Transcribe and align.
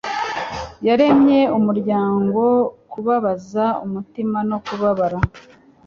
yaremye 0.87 1.39
umuryango, 1.57 2.41
kubabaza 2.91 3.65
umutima 3.85 4.37
no 4.49 4.57
kubabara 4.65 5.19